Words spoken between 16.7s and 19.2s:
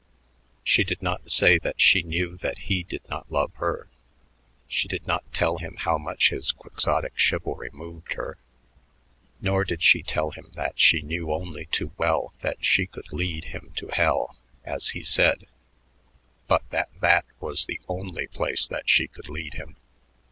that that was the only place that she